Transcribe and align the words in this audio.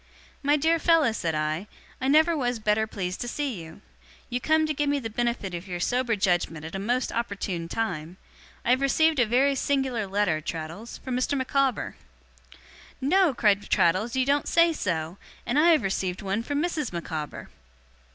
'My 0.41 0.55
dear 0.57 0.79
fellow,' 0.79 1.11
said 1.11 1.35
I, 1.35 1.67
'I 2.01 2.07
never 2.07 2.35
was 2.35 2.57
better 2.57 2.87
pleased 2.87 3.21
to 3.21 3.27
see 3.27 3.61
you. 3.63 3.81
You 4.31 4.41
come 4.41 4.65
to 4.65 4.73
give 4.73 4.89
me 4.89 4.97
the 4.97 5.11
benefit 5.11 5.53
of 5.53 5.67
your 5.67 5.79
sober 5.79 6.15
judgement 6.15 6.65
at 6.65 6.73
a 6.73 6.79
most 6.79 7.11
opportune 7.11 7.67
time. 7.69 8.17
I 8.65 8.71
have 8.71 8.81
received 8.81 9.19
a 9.19 9.27
very 9.27 9.53
singular 9.53 10.07
letter, 10.07 10.41
Traddles, 10.41 10.97
from 10.97 11.15
Mr. 11.15 11.37
Micawber.' 11.37 11.97
'No?' 12.99 13.35
cried 13.35 13.69
Traddles. 13.69 14.15
'You 14.15 14.25
don't 14.25 14.47
say 14.47 14.73
so? 14.73 15.19
And 15.45 15.59
I 15.59 15.69
have 15.69 15.83
received 15.83 16.23
one 16.23 16.41
from 16.41 16.59
Mrs. 16.63 16.91
Micawber! 16.91 17.49